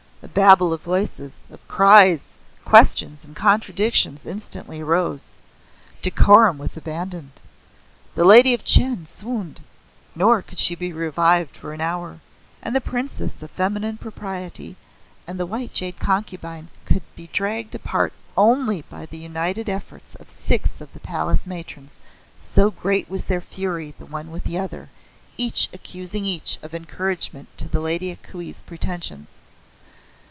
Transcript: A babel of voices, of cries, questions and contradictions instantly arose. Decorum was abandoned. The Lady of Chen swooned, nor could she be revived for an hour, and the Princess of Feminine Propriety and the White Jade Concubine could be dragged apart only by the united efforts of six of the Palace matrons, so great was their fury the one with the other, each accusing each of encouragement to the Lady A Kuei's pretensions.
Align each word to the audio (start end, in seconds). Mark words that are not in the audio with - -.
A 0.23 0.27
babel 0.27 0.71
of 0.71 0.83
voices, 0.83 1.39
of 1.49 1.67
cries, 1.67 2.33
questions 2.63 3.25
and 3.25 3.35
contradictions 3.35 4.23
instantly 4.23 4.79
arose. 4.79 5.29
Decorum 6.03 6.59
was 6.59 6.77
abandoned. 6.77 7.31
The 8.13 8.23
Lady 8.23 8.53
of 8.53 8.63
Chen 8.63 9.07
swooned, 9.07 9.61
nor 10.15 10.43
could 10.43 10.59
she 10.59 10.75
be 10.75 10.93
revived 10.93 11.55
for 11.55 11.73
an 11.73 11.81
hour, 11.81 12.19
and 12.61 12.75
the 12.75 12.79
Princess 12.79 13.41
of 13.41 13.49
Feminine 13.49 13.97
Propriety 13.97 14.75
and 15.25 15.39
the 15.39 15.47
White 15.47 15.73
Jade 15.73 15.97
Concubine 15.99 16.69
could 16.85 17.01
be 17.15 17.31
dragged 17.33 17.73
apart 17.73 18.13
only 18.37 18.83
by 18.83 19.07
the 19.07 19.17
united 19.17 19.67
efforts 19.69 20.13
of 20.13 20.29
six 20.29 20.79
of 20.81 20.93
the 20.93 20.99
Palace 21.01 21.47
matrons, 21.47 21.97
so 22.37 22.69
great 22.69 23.09
was 23.09 23.25
their 23.25 23.41
fury 23.41 23.95
the 23.97 24.05
one 24.05 24.29
with 24.29 24.43
the 24.43 24.59
other, 24.59 24.89
each 25.37 25.67
accusing 25.73 26.25
each 26.25 26.59
of 26.61 26.75
encouragement 26.75 27.47
to 27.57 27.67
the 27.67 27.79
Lady 27.81 28.11
A 28.11 28.15
Kuei's 28.17 28.61
pretensions. 28.61 29.41